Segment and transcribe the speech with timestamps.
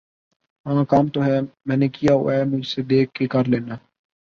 [0.65, 1.37] ہاں کام تو ہے۔۔۔
[1.67, 3.75] میں نے کیا ہوا ہے مجھ سے دیکھ کے کر لینا۔